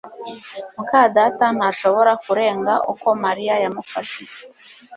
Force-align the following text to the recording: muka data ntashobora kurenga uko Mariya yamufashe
muka 0.75 1.01
data 1.15 1.45
ntashobora 1.57 2.11
kurenga 2.25 2.73
uko 2.91 3.07
Mariya 3.23 3.53
yamufashe 3.63 4.21